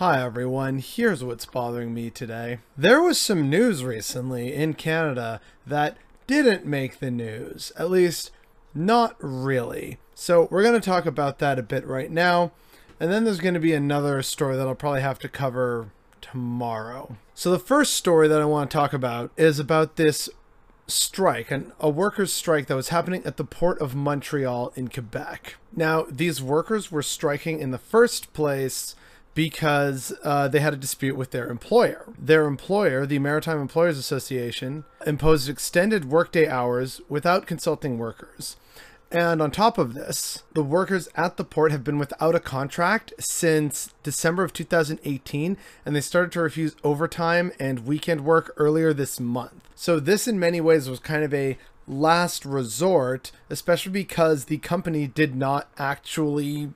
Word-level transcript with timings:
Hi 0.00 0.24
everyone, 0.24 0.78
here's 0.78 1.22
what's 1.22 1.44
bothering 1.44 1.92
me 1.92 2.08
today. 2.08 2.60
There 2.74 3.02
was 3.02 3.20
some 3.20 3.50
news 3.50 3.84
recently 3.84 4.54
in 4.54 4.72
Canada 4.72 5.42
that 5.66 5.98
didn't 6.26 6.64
make 6.64 7.00
the 7.00 7.10
news, 7.10 7.70
at 7.76 7.90
least 7.90 8.30
not 8.74 9.14
really. 9.18 9.98
So 10.14 10.48
we're 10.50 10.62
going 10.62 10.72
to 10.72 10.80
talk 10.80 11.04
about 11.04 11.38
that 11.40 11.58
a 11.58 11.62
bit 11.62 11.86
right 11.86 12.10
now, 12.10 12.52
and 12.98 13.12
then 13.12 13.24
there's 13.24 13.40
going 13.40 13.52
to 13.52 13.60
be 13.60 13.74
another 13.74 14.22
story 14.22 14.56
that 14.56 14.66
I'll 14.66 14.74
probably 14.74 15.02
have 15.02 15.18
to 15.18 15.28
cover 15.28 15.90
tomorrow. 16.22 17.18
So 17.34 17.50
the 17.50 17.58
first 17.58 17.92
story 17.92 18.26
that 18.26 18.40
I 18.40 18.46
want 18.46 18.70
to 18.70 18.74
talk 18.74 18.94
about 18.94 19.32
is 19.36 19.58
about 19.58 19.96
this 19.96 20.30
strike, 20.86 21.50
and 21.50 21.72
a 21.78 21.90
workers' 21.90 22.32
strike 22.32 22.68
that 22.68 22.74
was 22.74 22.88
happening 22.88 23.22
at 23.26 23.36
the 23.36 23.44
port 23.44 23.78
of 23.82 23.94
Montreal 23.94 24.72
in 24.76 24.88
Quebec. 24.88 25.56
Now, 25.76 26.06
these 26.08 26.40
workers 26.40 26.90
were 26.90 27.02
striking 27.02 27.60
in 27.60 27.70
the 27.70 27.76
first 27.76 28.32
place 28.32 28.96
because 29.34 30.12
uh, 30.24 30.48
they 30.48 30.60
had 30.60 30.74
a 30.74 30.78
dispute 30.78 31.16
with 31.16 31.30
their 31.30 31.48
employer. 31.48 32.06
Their 32.18 32.46
employer, 32.46 33.06
the 33.06 33.18
Maritime 33.18 33.60
Employers 33.60 33.98
Association, 33.98 34.84
imposed 35.06 35.48
extended 35.48 36.04
workday 36.06 36.48
hours 36.48 37.00
without 37.08 37.46
consulting 37.46 37.98
workers. 37.98 38.56
And 39.12 39.42
on 39.42 39.50
top 39.50 39.76
of 39.76 39.94
this, 39.94 40.44
the 40.52 40.62
workers 40.62 41.08
at 41.16 41.36
the 41.36 41.44
port 41.44 41.72
have 41.72 41.82
been 41.82 41.98
without 41.98 42.36
a 42.36 42.40
contract 42.40 43.12
since 43.18 43.92
December 44.04 44.44
of 44.44 44.52
2018, 44.52 45.56
and 45.84 45.96
they 45.96 46.00
started 46.00 46.30
to 46.32 46.40
refuse 46.40 46.76
overtime 46.84 47.50
and 47.58 47.86
weekend 47.86 48.20
work 48.20 48.54
earlier 48.56 48.92
this 48.92 49.18
month. 49.18 49.68
So, 49.74 49.98
this 49.98 50.28
in 50.28 50.38
many 50.38 50.60
ways 50.60 50.88
was 50.88 51.00
kind 51.00 51.24
of 51.24 51.34
a 51.34 51.58
last 51.88 52.44
resort, 52.44 53.32
especially 53.48 53.90
because 53.90 54.44
the 54.44 54.58
company 54.58 55.08
did 55.08 55.34
not 55.34 55.68
actually 55.76 56.70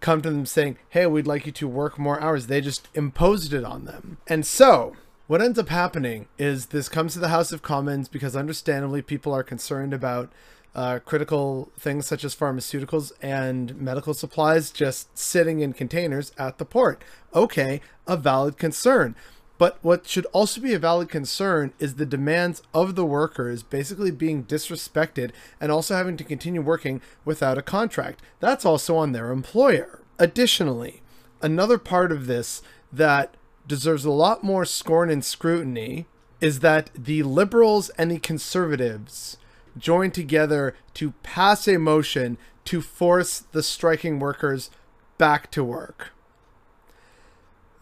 come 0.00 0.22
to 0.22 0.30
them 0.30 0.46
saying, 0.46 0.78
hey, 0.90 1.06
we'd 1.06 1.26
like 1.26 1.46
you 1.46 1.52
to 1.52 1.68
work 1.68 1.98
more 1.98 2.20
hours. 2.20 2.46
They 2.46 2.60
just 2.60 2.88
imposed 2.94 3.52
it 3.52 3.64
on 3.64 3.84
them. 3.84 4.18
And 4.26 4.46
so, 4.46 4.94
what 5.26 5.42
ends 5.42 5.58
up 5.58 5.68
happening 5.68 6.26
is 6.38 6.66
this 6.66 6.88
comes 6.88 7.12
to 7.12 7.18
the 7.18 7.28
House 7.28 7.52
of 7.52 7.62
Commons 7.62 8.08
because 8.08 8.34
understandably 8.34 9.02
people 9.02 9.34
are 9.34 9.42
concerned 9.42 9.92
about 9.92 10.32
uh, 10.74 11.00
critical 11.00 11.70
things 11.78 12.06
such 12.06 12.24
as 12.24 12.36
pharmaceuticals 12.36 13.12
and 13.20 13.76
medical 13.76 14.14
supplies 14.14 14.70
just 14.70 15.16
sitting 15.18 15.60
in 15.60 15.72
containers 15.72 16.32
at 16.38 16.58
the 16.58 16.64
port. 16.64 17.02
Okay, 17.34 17.80
a 18.06 18.16
valid 18.16 18.58
concern. 18.58 19.16
But 19.58 19.78
what 19.82 20.06
should 20.06 20.26
also 20.26 20.60
be 20.60 20.72
a 20.72 20.78
valid 20.78 21.08
concern 21.08 21.72
is 21.80 21.94
the 21.96 22.06
demands 22.06 22.62
of 22.72 22.94
the 22.94 23.04
workers 23.04 23.64
basically 23.64 24.12
being 24.12 24.44
disrespected 24.44 25.32
and 25.60 25.72
also 25.72 25.96
having 25.96 26.16
to 26.16 26.24
continue 26.24 26.62
working 26.62 27.02
without 27.24 27.58
a 27.58 27.62
contract. 27.62 28.22
That's 28.38 28.64
also 28.64 28.96
on 28.96 29.10
their 29.12 29.32
employer. 29.32 30.00
Additionally, 30.18 31.02
another 31.42 31.76
part 31.76 32.12
of 32.12 32.26
this 32.26 32.62
that 32.92 33.34
deserves 33.66 34.04
a 34.04 34.10
lot 34.10 34.44
more 34.44 34.64
scorn 34.64 35.10
and 35.10 35.24
scrutiny 35.24 36.06
is 36.40 36.60
that 36.60 36.90
the 36.94 37.24
liberals 37.24 37.90
and 37.90 38.12
the 38.12 38.18
conservatives 38.20 39.38
joined 39.76 40.14
together 40.14 40.74
to 40.94 41.10
pass 41.22 41.66
a 41.66 41.78
motion 41.78 42.38
to 42.64 42.80
force 42.80 43.40
the 43.40 43.62
striking 43.62 44.20
workers 44.20 44.70
back 45.18 45.50
to 45.50 45.64
work 45.64 46.12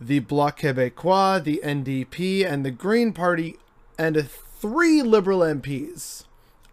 the 0.00 0.19
Bloc 0.20 0.61
Québécois, 0.61 1.42
the 1.42 1.61
NDP, 1.64 2.44
and 2.44 2.64
the 2.64 2.70
Green 2.70 3.12
Party, 3.12 3.56
and 3.98 4.28
three 4.28 5.02
Liberal 5.02 5.41
MPs 5.41 6.25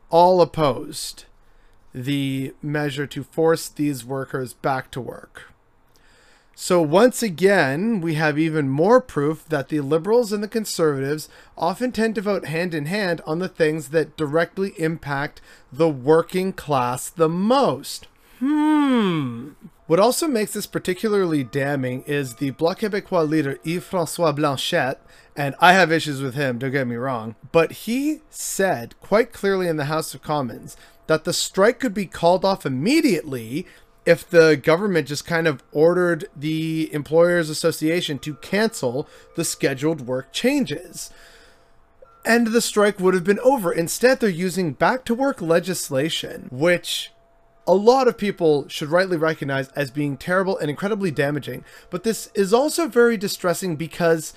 all 0.10 0.42
opposed 0.42 1.26
the 1.94 2.54
measure 2.62 3.08
to 3.08 3.24
force 3.24 3.70
these 3.70 4.04
workers 4.04 4.54
back 4.54 4.90
to 4.92 5.02
work. 5.02 5.54
So, 6.56 6.82
once 6.82 7.24
again, 7.24 8.00
we 8.00 8.14
have 8.14 8.38
even 8.38 8.70
more 8.70 9.02
proof 9.02 9.46
that 9.50 9.70
the 9.70 9.82
liberals 9.82 10.32
and 10.32 10.44
the 10.44 10.48
conservatives 10.48 11.28
often 11.58 11.92
tend 11.92 12.14
to 12.16 12.22
vote 12.22 12.46
hand 12.46 12.76
in 12.76 12.86
hand 12.86 13.22
on 13.26 13.40
the 13.40 13.50
things 13.50 13.90
that 13.90 14.16
directly 14.16 14.74
impact 14.78 15.42
the 15.72 15.90
working 15.90 16.54
class 16.54 17.10
the 17.10 17.30
most. 17.30 18.08
Hmm. 18.40 19.50
What 19.86 20.00
also 20.00 20.28
makes 20.28 20.54
this 20.54 20.66
particularly 20.66 21.44
damning 21.44 22.04
is 22.04 22.36
the 22.36 22.52
Bloc 22.52 22.80
Québécois 22.80 23.28
leader 23.28 23.60
Yves 23.66 23.84
Francois 23.84 24.32
Blanchet, 24.32 24.98
and 25.36 25.56
I 25.60 25.74
have 25.74 25.92
issues 25.92 26.22
with 26.22 26.36
him, 26.36 26.58
don't 26.58 26.72
get 26.72 26.88
me 26.88 26.96
wrong, 26.96 27.36
but 27.52 27.72
he 27.72 28.22
said 28.30 28.96
quite 29.02 29.34
clearly 29.34 29.68
in 29.68 29.76
the 29.76 29.86
House 29.86 30.14
of 30.14 30.22
Commons 30.22 30.78
that 31.08 31.26
the 31.26 31.34
strike 31.34 31.80
could 31.82 31.94
be 31.94 32.06
called 32.06 32.46
off 32.46 32.66
immediately 32.66 33.68
if 34.06 34.30
the 34.30 34.56
government 34.56 35.08
just 35.08 35.26
kind 35.26 35.48
of 35.48 35.64
ordered 35.74 36.26
the 36.36 36.94
Employers 36.94 37.50
Association 37.50 38.20
to 38.20 38.36
cancel 38.36 39.08
the 39.36 39.46
scheduled 39.46 40.08
work 40.08 40.32
changes. 40.32 41.10
And 42.26 42.48
the 42.48 42.62
strike 42.62 43.02
would 43.02 43.14
have 43.14 43.24
been 43.26 43.40
over. 43.40 43.72
Instead, 43.72 44.20
they're 44.20 44.30
using 44.30 44.74
back 44.74 45.04
to 45.06 45.14
work 45.14 45.42
legislation, 45.42 46.48
which 46.52 47.13
a 47.66 47.74
lot 47.74 48.08
of 48.08 48.18
people 48.18 48.68
should 48.68 48.90
rightly 48.90 49.18
recognize 49.18 49.70
as 49.70 49.92
being 49.92 50.18
terrible 50.18 50.58
and 50.58 50.70
incredibly 50.70 51.12
damaging. 51.12 51.64
But 51.90 52.04
this 52.04 52.30
is 52.34 52.54
also 52.54 52.88
very 52.88 53.18
distressing 53.18 53.76
because 53.76 54.34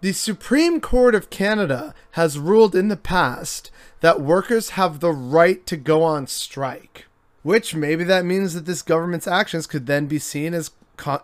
the 0.00 0.12
Supreme 0.12 0.80
Court 0.80 1.14
of 1.14 1.28
Canada 1.28 1.94
has 2.12 2.38
ruled 2.38 2.74
in 2.74 2.88
the 2.88 2.96
past 2.96 3.70
that 4.00 4.20
workers 4.20 4.70
have 4.70 5.00
the 5.00 5.12
right 5.12 5.66
to 5.66 5.76
go 5.76 6.02
on 6.02 6.26
strike, 6.26 7.06
which 7.42 7.74
maybe 7.74 8.04
that 8.04 8.24
means 8.24 8.54
that 8.54 8.64
this 8.64 8.80
government's 8.80 9.26
actions 9.26 9.66
could 9.66 9.86
then 9.86 10.06
be 10.06 10.18
seen 10.18 10.54
as 10.54 10.70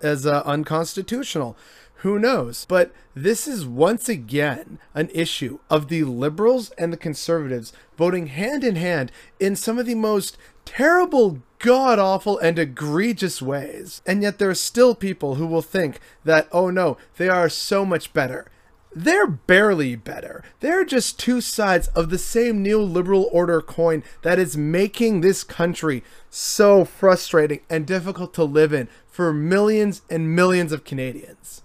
as 0.03 0.27
uh, 0.27 0.43
unconstitutional. 0.45 1.57
Who 2.01 2.19
knows? 2.19 2.67
But 2.69 2.93
this 3.15 3.49
is 3.49 3.67
once 3.67 4.09
again 4.09 4.79
an 4.95 5.09
issue 5.15 5.61
of 5.71 5.89
the 5.89 6.05
liberals 6.05 6.71
and 6.73 6.93
the 6.93 6.99
conservatives 6.99 7.73
voting 7.97 8.27
hand 8.27 8.63
in 8.63 8.77
hand 8.77 9.11
in 9.41 9.57
some 9.57 9.79
of 9.79 9.87
the 9.87 9.95
most 9.95 10.37
terrible, 10.67 11.41
god 11.59 11.99
awful, 11.99 12.39
and 12.39 12.59
egregious 12.59 13.41
ways. 13.41 14.03
And 14.05 14.23
yet 14.23 14.39
there 14.39 14.51
are 14.51 14.55
still 14.55 14.95
people 14.95 15.37
who 15.37 15.47
will 15.47 15.63
think 15.63 15.99
that, 16.25 16.49
oh 16.53 16.69
no, 16.69 16.99
they 17.17 17.29
are 17.29 17.49
so 17.49 17.87
much 17.87 18.13
better. 18.13 18.47
They're 18.99 19.27
barely 19.27 19.95
better. 19.95 20.43
They're 20.61 20.87
just 20.87 21.19
two 21.19 21.43
sides 21.43 21.89
of 21.89 22.09
the 22.09 22.17
same 22.17 22.65
neoliberal 22.65 23.29
order 23.31 23.61
coin 23.61 24.03
that 24.23 24.39
is 24.39 24.57
making 24.57 25.21
this 25.21 25.45
country 25.45 26.03
so 26.31 26.87
frustrating 26.87 27.61
and 27.69 27.87
difficult 27.87 28.33
to 28.33 28.45
live 28.45 28.73
in 28.73 28.89
for 29.07 29.35
millions 29.35 30.01
and 30.09 30.35
millions 30.35 30.73
of 30.73 30.85
Canadians. 30.85 31.63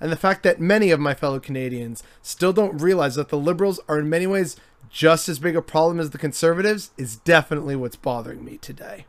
And 0.00 0.10
the 0.10 0.16
fact 0.16 0.42
that 0.42 0.60
many 0.60 0.90
of 0.90 0.98
my 0.98 1.14
fellow 1.14 1.38
Canadians 1.38 2.02
still 2.20 2.52
don't 2.52 2.82
realize 2.82 3.14
that 3.14 3.28
the 3.28 3.38
Liberals 3.38 3.78
are 3.88 4.00
in 4.00 4.10
many 4.10 4.26
ways 4.26 4.56
just 4.90 5.28
as 5.28 5.38
big 5.38 5.54
a 5.54 5.62
problem 5.62 6.00
as 6.00 6.10
the 6.10 6.18
conservatives 6.18 6.90
is 6.98 7.14
definitely 7.14 7.76
what's 7.76 7.94
bothering 7.94 8.44
me 8.44 8.58
today. 8.58 9.06